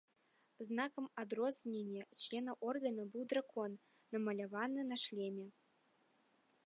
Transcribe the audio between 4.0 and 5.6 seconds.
намаляваны на шлеме.